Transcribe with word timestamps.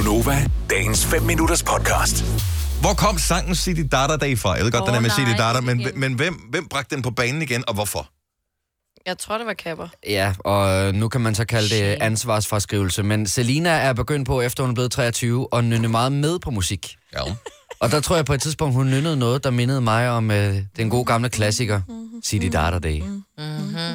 Gunova, 0.00 0.46
dagens 0.70 1.06
5 1.06 1.22
minutters 1.22 1.62
podcast. 1.62 2.24
Hvor 2.80 2.94
kom 2.94 3.18
sangen 3.18 3.54
City 3.54 3.80
Data 3.92 4.16
Day 4.16 4.38
fra? 4.38 4.52
Jeg 4.54 4.64
ved 4.64 4.72
godt, 4.72 4.82
Åh, 4.82 4.88
den 4.88 4.94
er 4.94 5.00
med 5.00 5.10
City 5.10 5.30
Data, 5.38 5.58
ikke 5.58 5.74
men, 5.74 6.00
men 6.00 6.14
hvem, 6.14 6.34
hvem 6.34 6.68
bragte 6.68 6.94
den 6.94 7.02
på 7.02 7.10
banen 7.10 7.42
igen, 7.42 7.64
og 7.68 7.74
hvorfor? 7.74 8.10
Jeg 9.06 9.18
tror, 9.18 9.38
det 9.38 9.46
var 9.46 9.52
kapper. 9.52 9.88
Ja, 10.08 10.34
og 10.38 10.86
øh, 10.86 10.94
nu 10.94 11.08
kan 11.08 11.20
man 11.20 11.34
så 11.34 11.44
kalde 11.44 11.68
det 11.68 11.82
ansvarsfraskrivelse, 12.00 13.02
men 13.02 13.26
Selina 13.26 13.70
er 13.70 13.92
begyndt 13.92 14.26
på, 14.26 14.40
efter 14.40 14.62
hun 14.62 14.70
er 14.70 14.74
blevet 14.74 14.90
23, 14.92 15.48
at 15.52 15.64
nynne 15.64 15.88
meget 15.88 16.12
med 16.12 16.38
på 16.38 16.50
musik. 16.50 16.96
Ja. 17.12 17.20
Og 17.80 17.90
der 17.90 18.00
tror 18.00 18.16
jeg 18.16 18.24
på 18.24 18.34
et 18.34 18.42
tidspunkt, 18.42 18.74
hun 18.74 18.86
nynnede 18.90 19.16
noget, 19.16 19.44
der 19.44 19.50
mindede 19.50 19.80
mig 19.80 20.10
om 20.10 20.30
øh, 20.30 20.56
den 20.76 20.90
gode 20.90 21.04
gamle 21.04 21.28
klassiker, 21.28 21.80
City 22.24 22.46
Data 22.46 22.78
Day. 22.78 23.02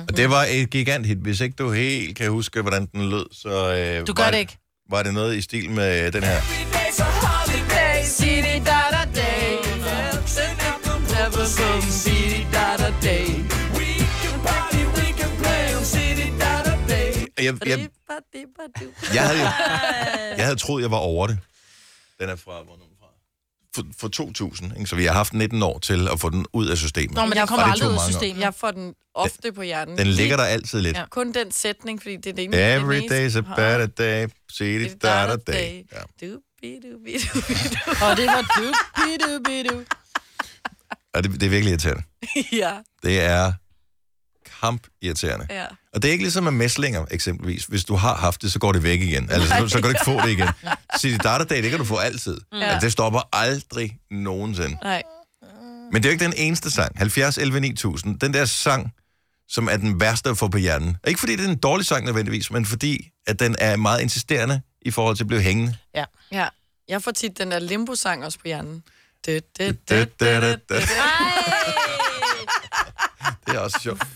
Og 0.10 0.18
det 0.18 0.30
var 0.30 0.46
et 0.50 0.70
gigant-hit. 0.70 1.18
Hvis 1.18 1.42
ikke 1.42 1.56
du 1.56 1.72
helt 1.72 2.18
kan 2.18 2.32
huske, 2.32 2.62
hvordan 2.62 2.86
den 2.86 3.10
lød, 3.10 3.26
så... 3.32 3.76
Øh, 3.76 4.08
Du 4.08 4.14
gør 4.14 4.24
var, 4.24 4.32
det 4.32 4.38
ikke. 4.38 4.58
Var 4.90 5.04
det 5.04 5.14
noget 5.14 5.36
i 5.36 5.42
stil 5.42 5.70
med 5.70 6.12
den 6.12 6.24
her? 6.24 6.40
Jeg, 17.38 17.54
jeg, 17.66 17.90
jeg, 19.14 19.28
havde, 19.28 19.50
jeg 20.38 20.46
havde 20.46 20.56
troet, 20.56 20.82
jeg 20.82 20.92
var 20.92 20.98
over 20.98 21.28
det. 21.28 21.38
Den 22.20 22.30
er 22.30 22.36
fra... 22.36 22.64
Hvornår? 22.64 22.95
For, 23.76 23.84
for 23.98 24.08
2000, 24.08 24.72
ikke? 24.78 24.88
så 24.90 24.96
vi 24.96 25.06
har 25.06 25.14
haft 25.14 25.34
19 25.34 25.64
år 25.64 25.80
til 25.80 26.08
at 26.08 26.20
få 26.20 26.30
den 26.30 26.46
ud 26.54 26.68
af 26.68 26.78
systemet. 26.78 27.16
Nå, 27.16 27.22
men 27.26 27.34
Jeg 27.34 27.40
den 27.42 27.48
kommer 27.48 27.66
aldrig 27.66 27.90
ud 27.90 27.94
af 27.96 28.00
systemet. 28.08 28.42
Jeg 28.42 28.54
får 28.54 28.72
den 28.72 28.94
ofte 29.16 29.52
på 29.54 29.62
hjernen. 29.62 29.98
Den 29.98 30.08
ligger 30.08 30.38
der 30.38 30.44
altid 30.44 30.82
lidt. 30.82 30.98
Ja. 30.98 31.04
Kun 31.12 31.32
den 31.34 31.52
sætning, 31.52 32.02
fordi 32.02 32.16
det 32.16 32.26
er 32.28 32.34
det 32.34 32.44
eneste. 32.44 32.62
Every 32.64 32.96
den 32.96 33.04
eneste, 33.14 33.40
day's 33.40 33.52
a 33.52 33.56
better 33.56 33.86
day, 33.86 34.28
city 34.52 34.96
data 35.04 35.36
day. 35.52 35.84
Ja. 35.92 36.28
Du-bi-du-bi-du-bi-du. 36.28 38.06
Og 38.06 38.18
det 38.18 38.26
var 38.28 38.42
du, 38.58 38.74
bidu, 38.96 39.40
bidu. 39.46 39.84
Og 41.14 41.24
det, 41.24 41.32
det 41.32 41.44
er 41.44 41.50
virkelig 41.50 41.70
irriterende. 41.72 42.04
Ja, 42.62 42.74
Det 43.04 43.22
er 43.22 43.54
kampirriterende. 44.62 45.48
ja. 45.50 45.66
Og 45.96 46.02
det 46.02 46.08
er 46.08 46.12
ikke 46.12 46.24
ligesom 46.24 46.44
med 46.44 46.52
mæslinger, 46.52 47.06
eksempelvis. 47.12 47.66
Hvis 47.66 47.84
du 47.84 47.96
har 47.96 48.16
haft 48.16 48.42
det, 48.42 48.52
så 48.52 48.60
går 48.60 48.72
det 48.72 48.84
væk 48.84 49.02
igen. 49.02 49.30
Altså, 49.32 49.48
så, 49.48 49.68
så 49.68 49.76
kan 49.76 49.84
du 49.84 49.90
ikke 49.90 50.06
få 50.06 50.22
det 50.22 50.30
igen. 50.30 50.48
Day, 51.50 51.64
det 51.64 51.70
kan 51.70 51.80
du 51.80 51.86
få 51.86 51.96
altid. 51.96 52.38
Ja. 52.54 52.58
Altså, 52.64 52.86
det 52.86 52.92
stopper 52.92 53.30
aldrig 53.34 53.98
nogensinde. 54.12 54.78
Nej. 54.84 55.04
Men 55.92 56.04
det 56.04 56.06
er 56.06 56.10
jo 56.10 56.14
ikke 56.14 56.26
den 56.26 56.34
eneste 56.38 56.72
sang. 56.72 56.98
70 56.98 57.38
11 57.38 57.60
9000. 57.60 58.20
Den 58.20 58.34
der 58.34 58.46
sang, 58.46 58.94
som 59.50 59.68
er 59.68 59.78
den 59.78 60.00
værste 60.00 60.30
at 60.30 60.38
få 60.38 60.48
på 60.48 60.58
hjernen. 60.58 60.98
Ikke 61.08 61.20
fordi 61.20 61.36
det 61.36 61.46
er 61.46 61.50
en 61.50 61.58
dårlig 61.58 61.86
sang 61.86 62.06
nødvendigvis, 62.06 62.52
men 62.52 62.66
fordi 62.66 63.10
at 63.28 63.40
den 63.40 63.56
er 63.60 63.76
meget 63.76 64.02
insisterende 64.02 64.62
i 64.82 64.92
forhold 64.92 65.16
til 65.16 65.24
at 65.24 65.28
blive 65.28 65.42
hængende. 65.42 65.76
Ja. 66.32 66.48
Jeg 66.88 67.04
får 67.04 67.12
tit 67.12 67.38
den 67.38 67.52
der 67.52 67.60
limbo-sang 67.60 68.26
også 68.26 68.40
på 68.40 68.48
hjernen. 68.48 68.84
Det 69.26 69.44
er 73.48 73.60
også 73.60 73.80
sjovt. 73.84 74.08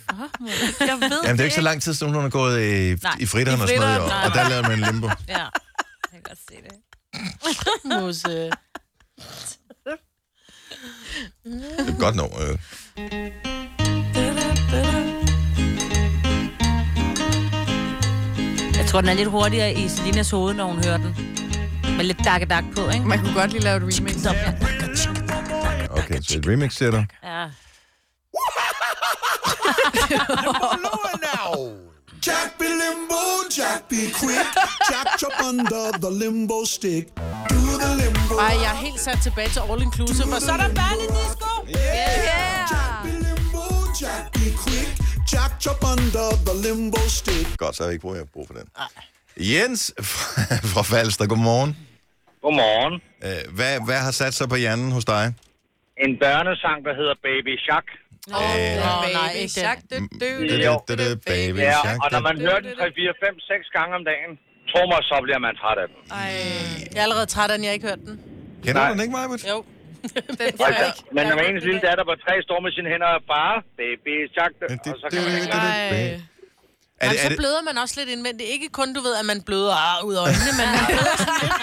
Jeg 0.79 0.97
ved 0.99 1.19
Jamen, 1.23 1.37
det 1.37 1.39
er 1.39 1.43
ikke 1.43 1.55
så 1.55 1.61
lang 1.61 1.81
tid 1.81 1.93
siden, 1.93 2.13
hun 2.13 2.21
har 2.21 2.29
gået 2.29 2.61
i, 2.63 2.95
Nej, 3.03 3.15
i 3.19 3.25
fritteren 3.25 3.61
og 3.61 3.67
sådan 3.67 3.81
noget, 3.81 4.07
nej. 4.07 4.25
og 4.25 4.31
der 4.33 4.49
lavede 4.49 4.67
man 4.67 4.79
limbo. 4.79 5.07
Ja, 5.27 5.37
jeg 5.37 5.49
kan 6.11 6.21
godt 6.23 6.37
se 6.49 6.55
det. 6.63 6.71
Musse. 8.03 8.29
Det 8.29 8.51
er 11.89 11.99
godt 11.99 12.15
nok. 12.15 12.31
Øh. 12.41 12.57
Jeg 18.77 18.85
tror, 18.87 19.01
den 19.01 19.09
er 19.09 19.13
lidt 19.13 19.29
hurtigere 19.29 19.73
i 19.73 19.89
Selinas 19.89 20.29
hoved, 20.29 20.53
når 20.53 20.65
hun 20.65 20.83
hører 20.83 20.97
den. 20.97 21.15
Med 21.97 22.05
lidt 22.05 22.17
dak 22.25 22.63
på, 22.75 22.89
ikke? 22.89 23.05
Man 23.05 23.19
kunne 23.19 23.33
godt 23.33 23.51
lige 23.51 23.63
lave 23.63 23.77
et 23.77 23.83
remix. 23.83 24.15
Okay, 25.89 26.21
så 26.21 26.37
et 26.37 26.47
remix 26.47 26.73
siger 26.73 26.91
du. 26.91 27.03
Ja. 27.23 27.45
Jack 32.27 32.57
be 32.59 32.65
limbo, 32.83 33.21
Jack 33.57 33.79
be 33.89 34.01
quick. 34.19 34.47
Jack 34.89 35.07
jump 35.21 35.37
under 35.49 35.91
the 36.03 36.11
limbo 36.21 36.65
stick. 36.65 37.05
Do 37.49 37.59
the 37.83 37.89
limbo. 38.01 38.35
Ej, 38.39 38.55
jeg 38.63 38.71
er 38.71 38.75
helt 38.75 38.99
sat 39.01 39.19
tilbage 39.23 39.49
til 39.49 39.59
All 39.71 39.81
Inclusive, 39.81 40.35
og 40.35 40.41
så 40.41 40.51
er 40.51 40.57
der 40.57 40.67
børnedisco. 40.67 41.51
Jack 42.71 42.91
be 43.03 43.11
limbo, 43.25 43.65
Jack 44.01 44.31
be 44.33 44.45
quick. 44.63 44.89
Jack 45.33 45.65
jump 45.65 45.83
under 45.83 46.29
the 46.45 46.61
limbo 46.67 46.99
stick. 47.07 47.57
Godt, 47.57 47.75
så 47.75 47.83
har 47.83 47.87
jeg 47.87 47.93
ikke 47.93 48.01
brug, 48.01 48.15
jeg 48.15 48.25
brug 48.33 48.47
for 48.47 48.53
den. 48.53 48.67
Jens 49.37 49.93
fra, 50.01 50.55
fra 50.55 50.81
Falster, 50.81 51.27
godmorgen. 51.27 51.77
Godmorgen. 52.41 53.01
Øh, 53.23 53.55
hvad, 53.55 53.79
hvad 53.85 53.97
har 53.97 54.11
sat 54.11 54.33
sig 54.33 54.49
på 54.49 54.55
hjernen 54.55 54.91
hos 54.91 55.05
dig? 55.05 55.33
En 56.05 56.11
børnesang, 56.23 56.77
der 56.87 56.93
hedder 56.99 57.15
Baby 57.27 57.53
Shark. 57.65 57.87
Øh, 57.93 58.35
Åh, 58.35 58.41
nej, 58.41 59.03
Baby 59.05 59.37
ikke 59.43 59.55
den. 59.57 59.65
shark, 59.65 59.79
det, 59.91 59.99
det, 60.21 60.31
det, 60.89 60.95
det, 61.01 61.09
baby 61.33 61.59
Ja, 61.69 61.75
shark, 61.85 61.97
og 62.03 62.07
når 62.15 62.21
man 62.29 62.35
hører 62.45 62.59
den 62.65 62.71
3, 62.81 62.85
4, 62.99 63.13
5, 63.25 63.39
6 63.39 63.67
gange 63.77 63.91
om 63.99 64.03
dagen, 64.11 64.31
tro 64.71 64.81
mig, 64.91 64.99
så 65.09 65.15
bliver 65.25 65.41
man 65.45 65.53
træt 65.61 65.77
af 65.83 65.87
den. 65.91 65.97
Ej, 66.21 66.33
Jeg 66.93 66.99
er 67.01 67.05
allerede 67.07 67.27
træt 67.35 67.49
af, 67.51 67.55
den, 67.57 67.63
jeg 67.65 67.71
har 67.71 67.77
ikke 67.79 67.89
hørt 67.91 68.01
den. 68.07 68.15
Kender 68.65 68.79
du 68.81 68.85
Nej. 68.85 68.91
den 68.93 68.99
ikke, 69.05 69.13
Majbert? 69.17 69.41
Jo. 69.53 69.57
den 70.41 70.51
jeg 70.81 70.87
ikke. 70.89 71.01
Men 71.15 71.23
når 71.31 71.37
ens 71.49 71.63
lille 71.69 71.81
datter 71.87 72.05
på 72.11 72.15
tre 72.25 72.33
står 72.47 72.59
med 72.65 72.71
sine 72.77 72.87
hænder 72.93 73.09
og 73.19 73.23
bare, 73.35 73.55
Baby 73.79 74.13
Shark, 74.35 74.51
og 74.93 74.97
så 75.01 75.07
kan 75.13 75.19
man 75.25 75.31
ikke 75.39 75.49
Er 77.01 77.05
Jamen, 77.05 77.13
det, 77.13 77.19
er 77.19 77.23
så 77.27 77.29
det, 77.33 77.37
bløder 77.41 77.61
man 77.69 77.75
også 77.83 77.95
lidt 77.99 78.09
indvendigt. 78.15 78.47
Ikke 78.55 78.67
kun, 78.79 78.87
du 78.97 79.01
ved, 79.07 79.13
at 79.21 79.25
man 79.31 79.39
bløder 79.49 79.75
ah, 79.87 79.97
ud 80.07 80.13
af 80.19 80.21
øjnene, 80.27 80.51
men 80.59 80.67
man 80.75 80.83
bløder 80.91 81.15
sådan 81.25 81.39
lidt. 81.43 81.53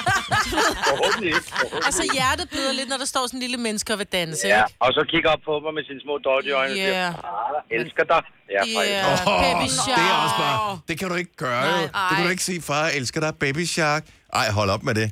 forhåbentlig 0.93 1.29
ikke. 1.37 1.49
Forhåbentlig. 1.63 1.87
Og 1.89 1.93
så 1.99 2.03
hjertet 2.17 2.47
bløder 2.53 2.73
lidt, 2.79 2.89
når 2.93 2.99
der 3.03 3.09
står 3.15 3.23
sådan 3.27 3.37
en 3.39 3.45
lille 3.47 3.59
menneske 3.67 3.89
og 3.95 3.99
vil 4.03 4.07
danse, 4.19 4.43
Ja, 4.49 4.61
ikke? 4.65 4.77
og 4.85 4.89
så 4.97 5.03
kigger 5.13 5.29
op 5.35 5.43
på 5.49 5.53
mig 5.65 5.73
med 5.79 5.85
sine 5.91 6.01
små 6.05 6.15
dodgy 6.27 6.51
øjne 6.61 6.73
og 6.73 6.77
siger, 6.87 7.01
Ja. 7.03 7.09
ah, 7.09 7.79
elsker 7.79 8.05
dig. 8.13 8.23
Ja, 8.57 8.63
yeah. 8.67 9.13
Åh, 9.13 9.43
baby 9.45 9.67
det 9.67 9.93
er 10.11 10.15
også 10.25 10.37
bare, 10.45 10.57
shark. 10.59 10.89
det 10.89 10.95
kan 11.01 11.07
du 11.13 11.15
ikke 11.23 11.35
gøre. 11.47 11.63
Nej. 11.71 11.83
Det 12.09 12.13
kan 12.17 12.23
du 12.27 12.31
ikke 12.37 12.47
sige, 12.51 12.61
far, 12.69 12.83
jeg 12.89 12.95
elsker 13.01 13.21
dig, 13.25 13.31
baby 13.45 13.63
shark. 13.75 14.03
Ej, 14.41 14.47
hold 14.59 14.71
op 14.77 14.83
med 14.89 14.95
det. 15.01 15.09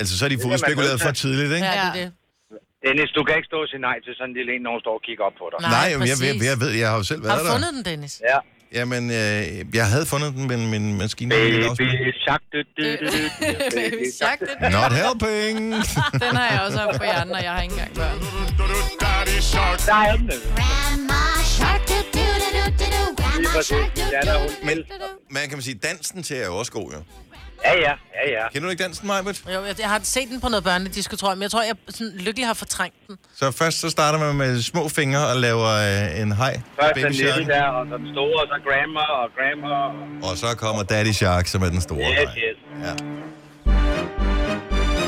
Altså, 0.00 0.12
så 0.18 0.22
er 0.26 0.28
de 0.34 0.38
fodspekuleret 0.48 0.98
for 1.06 1.10
tidligt, 1.22 1.50
ikke? 1.56 1.66
Ja, 1.66 1.72
det 1.72 1.80
er 1.88 1.92
det. 2.00 2.08
Dennis, 2.86 3.10
du 3.18 3.22
kan 3.26 3.34
ikke 3.38 3.48
stå 3.52 3.58
og 3.64 3.68
sige 3.72 3.82
nej 3.88 3.96
til 4.04 4.12
sådan 4.18 4.28
en 4.30 4.34
lille 4.38 4.50
en, 4.56 4.60
når 4.66 4.70
hun 4.74 4.80
står 4.86 4.94
og 5.00 5.02
kigger 5.08 5.24
op 5.28 5.36
på 5.42 5.46
dig. 5.52 5.58
Nej, 5.60 5.70
Nej, 5.76 5.80
jeg, 5.92 5.98
jeg, 6.10 6.16
præcis. 6.22 6.42
jeg 6.50 6.56
ved, 6.62 6.70
jeg 6.82 6.88
har 6.92 6.96
jo 7.02 7.04
selv 7.12 7.20
Har 7.22 7.26
været 7.28 7.40
du 7.40 7.46
der. 7.46 7.52
fundet 7.56 7.70
den, 7.76 7.82
Dennis? 7.90 8.14
Ja. 8.30 8.38
Jamen, 8.74 9.10
øh, 9.10 9.74
jeg 9.74 9.86
havde 9.86 10.06
fundet 10.06 10.34
den, 10.34 10.48
men 10.48 10.70
min 10.70 10.98
maskine 10.98 11.34
du, 11.34 11.68
du. 11.68 11.84
Not 14.78 14.92
helping. 14.92 15.74
Den 16.24 16.36
har 16.36 16.48
jeg 16.52 16.60
også 16.66 16.78
haft 16.78 16.98
på 16.98 17.04
hjernen, 17.04 17.34
og 17.34 17.42
jeg 17.42 17.52
har 17.52 17.62
ikke 17.62 17.72
engang 17.72 17.94
børn. 17.94 18.18
Der 19.86 19.94
er 19.94 20.16
den. 20.16 20.30
Men 24.64 24.78
man 25.30 25.42
kan 25.48 25.52
man 25.52 25.62
sige, 25.62 25.74
dansen 25.74 26.22
til 26.22 26.36
er 26.36 26.46
jo 26.46 26.56
også 26.56 26.72
god, 26.72 26.92
jo. 26.92 26.98
Ja, 26.98 27.31
ja, 27.64 27.72
ja, 27.80 28.24
ja. 28.36 28.48
Kender 28.52 28.66
du 28.66 28.70
ikke 28.70 28.82
dansen, 28.82 29.06
Majbert? 29.06 29.42
Jo, 29.46 29.64
jeg, 29.64 29.80
jeg 29.80 29.88
har 29.88 30.00
set 30.02 30.28
den 30.28 30.40
på 30.40 30.48
noget 30.48 30.64
børnedisco, 30.64 31.16
tror 31.16 31.28
jeg, 31.30 31.36
men 31.38 31.42
jeg 31.42 31.50
tror, 31.50 31.62
jeg 31.62 31.74
sådan 31.88 32.12
lykkelig 32.16 32.46
har 32.46 32.54
fortrængt 32.54 32.96
den. 33.08 33.16
Så 33.36 33.50
først 33.50 33.80
så 33.80 33.90
starter 33.90 34.18
man 34.18 34.34
med 34.34 34.62
små 34.62 34.88
fingre 34.88 35.26
og 35.26 35.36
laver 35.36 35.68
øh, 35.68 36.20
en 36.20 36.32
hej. 36.32 36.60
Først 36.80 36.94
Baby 36.94 37.04
den 37.04 37.12
lille 37.12 37.46
der, 37.46 37.64
og 37.64 37.86
så 37.90 37.96
den 37.96 38.08
store, 38.14 38.40
og 38.42 38.48
så 38.48 38.58
grandma 38.68 39.00
og 39.00 39.30
grandma. 39.36 39.68
Og 40.30 40.36
så 40.38 40.46
kommer 40.56 40.82
Daddy 40.82 41.12
Shark, 41.12 41.46
som 41.46 41.62
er 41.62 41.68
den 41.68 41.80
store. 41.80 41.98
Yes, 42.10 42.18
hej. 42.18 42.24
yes. 42.24 42.58
Ja. 42.86 42.92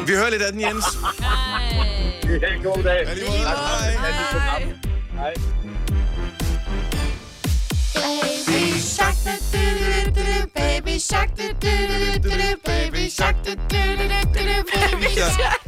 Vi 0.06 0.12
hører 0.12 0.31
lidt 0.31 0.42
af 0.42 0.53
den, 0.53 0.60
Jens. 0.60 0.84
Ja, 2.42 2.50
god 2.69 2.82
dag. 2.82 3.06
Måde. 3.06 3.38
Hej. 3.38 4.60
Hej. 5.19 5.64
Shark, 11.10 11.28
do 11.38 11.47
do 11.65 11.72
do 11.91 11.97
do 12.25 12.31
do. 12.41 12.48
Baby 12.65 13.04
shark, 13.10 13.37
do 13.47 13.53
do 13.72 13.81
do 13.98 14.04
do 14.34 14.42
do. 14.48 14.56
Baby 14.72 15.10
shark. 15.16 15.60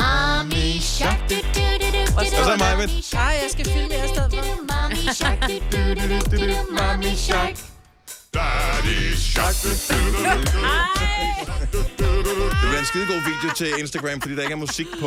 Mommy 0.00 0.80
shark, 0.80 1.18
do 1.28 1.36
do 1.56 1.64
do 1.82 1.88
do. 1.96 2.12
Hvad 2.14 2.26
så? 2.26 3.16
Ej, 3.16 3.38
jeg 3.42 3.50
skal 3.50 3.64
filme 3.64 3.94
jer 3.94 4.06
stedet 4.08 4.32
for. 4.34 4.44
Mommy 4.72 5.04
shark, 5.18 5.40
do 5.48 5.48
do 5.72 6.06
do 6.10 6.18
do 6.30 6.46
do. 6.52 6.56
Mommy 6.78 7.14
shark. 7.16 7.56
Det 11.52 12.68
bliver 12.68 12.78
en 12.78 12.84
skidegod 12.86 13.14
video 13.16 13.54
til 13.56 13.68
Instagram, 13.78 14.20
fordi 14.20 14.34
der 14.36 14.42
ikke 14.42 14.52
er 14.52 14.56
musik 14.56 14.86
på. 15.00 15.06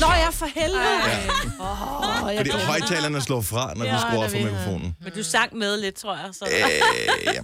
Nå 0.00 0.06
ja, 0.06 0.28
for 0.28 0.46
helvede. 0.54 0.82
Ja. 0.82 2.38
Fordi 2.38 2.50
højtalerne 2.50 3.20
slår 3.22 3.40
fra, 3.40 3.72
når 3.76 3.84
vi 3.84 3.90
Ja, 3.90 4.00
skruer 4.00 4.22
det 4.22 4.30
for 4.30 4.36
jeg. 4.38 4.46
mikrofonen. 4.46 4.96
Men 5.02 5.12
du 5.12 5.22
sang 5.22 5.56
med 5.56 5.76
lidt, 5.76 5.94
tror 5.94 6.14
jeg. 6.16 6.28
Så. 6.32 6.44
Øh, 6.44 7.34
ja. 7.34 7.40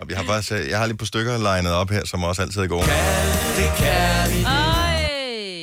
Og 0.00 0.08
vi 0.08 0.14
har 0.14 0.24
faktisk, 0.24 0.52
øh, 0.52 0.68
jeg 0.68 0.78
har 0.78 0.86
lige 0.86 0.96
på 0.96 1.04
stykker 1.04 1.38
legnet 1.38 1.72
op 1.72 1.90
her, 1.90 2.04
som 2.06 2.24
også 2.24 2.42
altid 2.42 2.60
er 2.62 2.66
gode. 2.66 2.82
Kærlig, 2.84 3.72
kærlig. 3.76 4.44
Ej. 4.44 5.04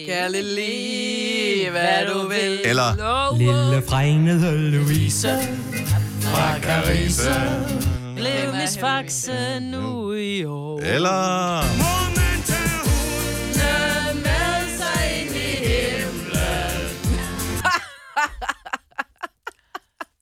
Kærlig 0.06 0.44
lige, 0.44 1.70
hvad 1.72 2.06
du 2.14 2.28
vil. 2.28 2.62
Eller 2.66 3.38
Lille 3.38 3.84
frænede 3.88 4.72
Louise 4.72 5.30
fra 6.22 6.60
Carise. 6.60 7.32
Blev 8.16 8.54
mis 8.62 8.78
faxe 8.80 9.60
nu 9.60 10.14
i 10.14 10.46
år. 10.46 10.80
Eller... 10.80 11.62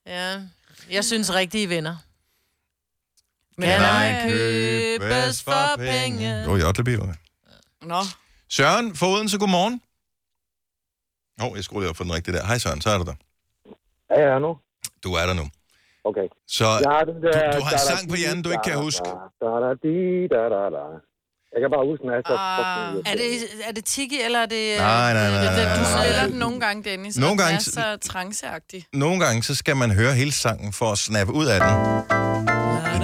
Ja, 0.06 0.40
jeg 0.90 1.04
synes 1.04 1.34
rigtige 1.34 1.68
venner. 1.68 1.96
Men 3.58 3.68
Kan 3.68 3.80
ej 3.80 4.28
købes 4.28 5.42
for 5.42 5.76
penge. 5.76 6.42
Jo, 6.44 6.56
jotlebilerne. 6.56 7.14
Nå, 7.82 8.00
Søren 8.50 8.96
fra 8.96 9.06
Odense, 9.08 9.38
godmorgen. 9.38 9.80
Åh, 11.42 11.46
oh, 11.50 11.56
jeg 11.56 11.64
skruer 11.64 11.80
lige 11.80 11.90
op 11.90 11.96
for 11.96 12.04
den 12.04 12.14
rigtige 12.14 12.34
der. 12.36 12.46
Hej 12.46 12.58
Søren, 12.58 12.80
så 12.80 12.90
er 12.90 12.98
du 12.98 13.04
der. 13.04 13.14
Ja, 14.16 14.32
ja, 14.32 14.38
nu. 14.38 14.56
Du 15.04 15.12
er 15.12 15.26
der 15.26 15.34
nu. 15.34 15.46
Okay. 16.04 16.26
Så 16.48 16.64
Jeg 16.64 16.90
har 16.96 17.04
den 17.04 17.22
der... 17.22 17.50
du, 17.52 17.58
du 17.58 17.64
har 17.64 17.72
en 17.72 17.78
sang 17.78 18.08
på 18.10 18.16
hjernen, 18.16 18.42
du 18.44 18.50
ikke 18.50 18.62
kan 18.64 18.78
huske. 18.78 19.08
Da, 19.42 19.46
da, 19.64 19.70
di, 19.84 19.94
da, 20.34 20.42
da, 20.54 20.62
da. 20.76 20.84
Jeg 21.54 21.60
kan 21.62 21.70
bare 21.76 21.84
huske 21.90 22.02
den, 22.02 22.10
er 22.16 22.20
så 22.26 22.36
Ah, 22.38 22.94
er, 23.10 23.16
det, 23.22 23.30
er 23.68 23.72
det 23.72 23.84
Tiki, 23.84 24.20
eller 24.22 24.38
er 24.38 24.46
det... 24.46 24.78
Nej, 24.78 25.12
nej, 25.12 25.30
nej, 25.30 25.44
nej, 25.44 25.54
det, 25.56 25.64
nej, 25.66 25.76
du 25.78 25.84
spiller 25.98 26.26
den 26.30 26.38
nogle 26.38 26.60
gange, 26.60 26.90
Dennis. 26.90 27.16
Nogle 27.16 27.32
og 27.34 27.38
den 27.38 27.38
gange- 27.38 27.56
er 27.56 27.98
så 28.02 28.08
tranceagtig. 28.12 28.86
Nogle 28.92 29.24
gange, 29.24 29.42
så 29.42 29.54
skal 29.54 29.76
man 29.76 29.90
høre 29.90 30.12
hele 30.14 30.32
sangen 30.32 30.72
for 30.72 30.92
at 30.92 30.98
snappe 30.98 31.32
ud 31.32 31.46
af 31.46 31.60
den. 31.60 31.72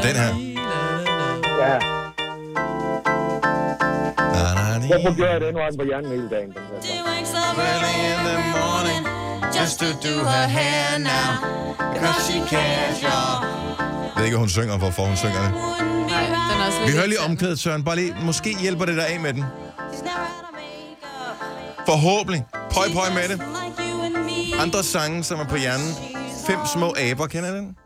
Det 0.02 0.10
er 0.10 0.12
den 0.12 0.22
her. 0.22 0.32
Ja. 1.62 1.78
Hvorfor 4.90 5.16
gjorde 5.16 5.32
jeg 5.32 5.40
den 5.40 5.54
nu 5.54 5.60
på 5.78 5.84
hjernen 5.84 6.10
hele 6.10 6.28
dagen? 6.30 6.48
Den 6.48 6.62
der 6.72 6.80
sang? 6.82 7.58
Early 7.58 7.94
in 8.10 8.18
the 8.28 8.36
morning, 8.56 9.02
just 9.60 9.78
to 9.80 9.86
do 10.06 10.14
her 10.30 10.46
hair 10.56 10.98
now, 10.98 11.30
cause 12.00 12.20
she 12.26 12.38
cares, 12.52 12.98
y'all. 13.02 13.44
Jeg 13.80 14.12
ved 14.16 14.24
ikke, 14.24 14.36
hun 14.36 14.48
synger, 14.48 14.78
hvorfor 14.78 15.02
hun 15.02 15.16
synger 15.16 15.42
det. 15.42 15.50
Nej, 15.52 16.24
den 16.50 16.60
er 16.60 16.66
også 16.66 16.78
lidt 16.78 16.92
Vi 16.92 16.96
hører 16.96 17.06
lige 17.06 17.20
omkvædet, 17.20 17.58
Søren. 17.58 17.84
Bare 17.84 17.96
lige, 17.96 18.14
måske 18.22 18.56
hjælper 18.60 18.84
det 18.84 18.96
dig 18.96 19.06
af 19.08 19.20
med 19.20 19.32
den. 19.32 19.44
Forhåbentlig. 21.86 22.44
Pøj, 22.52 22.86
pøj 22.94 23.08
med 23.14 23.28
det. 23.28 23.42
Andre 24.60 24.82
sange, 24.82 25.24
som 25.24 25.40
er 25.40 25.44
på 25.44 25.56
hjernen. 25.56 25.94
Fem 26.46 26.58
små 26.72 26.94
aber, 26.98 27.26
kender 27.26 27.50
den? 27.54 27.76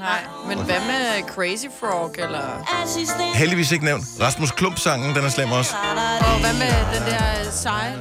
Nej, 0.00 0.22
men 0.48 0.58
hvad 0.58 0.80
med 0.80 1.28
Crazy 1.28 1.66
Frog, 1.80 2.14
eller... 2.18 3.34
Heldigvis 3.34 3.72
ikke 3.72 3.84
nævnt. 3.84 4.04
Rasmus 4.20 4.50
Klump-sangen, 4.50 5.14
den 5.14 5.24
er 5.24 5.28
slem 5.28 5.52
også. 5.52 5.74
Og 6.20 6.40
hvad 6.40 6.52
med 6.52 6.94
den 6.94 7.12
der 7.12 7.40
øh, 7.40 7.52
seje... 7.52 7.98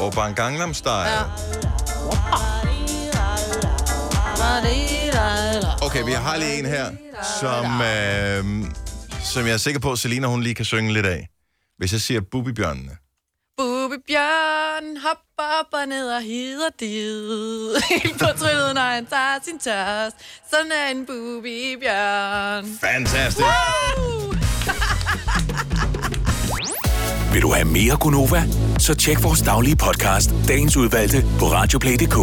Og 0.00 0.12
bare 0.12 0.32
Gangnam 0.32 0.74
Style. 0.74 0.94
Ja. 0.94 1.22
Okay, 5.82 6.04
vi 6.04 6.12
har 6.12 6.36
lige 6.36 6.58
en 6.58 6.66
her, 6.66 6.90
som, 7.40 7.64
øh, 7.82 8.70
som 9.22 9.46
jeg 9.46 9.52
er 9.52 9.56
sikker 9.56 9.80
på, 9.80 9.92
at 9.92 9.98
Selina 9.98 10.26
hun 10.26 10.42
lige 10.42 10.54
kan 10.54 10.64
synge 10.64 10.92
lidt 10.92 11.06
af. 11.06 11.28
Hvis 11.78 11.92
jeg 11.92 12.00
siger 12.00 12.20
Bubibjørnene. 12.30 12.90
Bjørn 14.08 14.96
hopper 14.96 15.46
op 15.60 15.66
og 15.72 15.88
ned 15.88 16.08
og 16.08 16.22
hider 16.22 16.68
dit. 16.80 17.84
Helt 18.02 18.18
på 18.18 18.26
tryllet, 18.38 18.74
når 18.74 18.82
han 18.82 19.06
tager 19.06 19.38
sin 19.44 19.58
tørst. 19.58 20.16
Sådan 20.50 20.72
er 20.72 20.90
en 20.90 21.06
Bubi 21.06 21.76
Bjørn. 21.80 22.78
Fantastisk. 22.80 23.46
Vil 27.32 27.42
du 27.42 27.52
have 27.52 27.64
mere 27.64 27.96
Gunova? 28.00 28.42
Så 28.78 28.94
tjek 28.94 29.22
vores 29.22 29.42
daglige 29.42 29.76
podcast, 29.76 30.30
dagens 30.48 30.76
udvalgte, 30.76 31.24
på 31.38 31.46
radioplay.dk. 31.46 32.16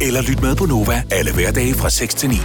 Eller 0.00 0.22
lyt 0.22 0.40
med 0.42 0.56
på 0.56 0.66
Nova 0.66 1.02
alle 1.10 1.34
hverdage 1.34 1.74
fra 1.74 1.90
6 1.90 2.14
til 2.14 2.28
9. 2.28 2.36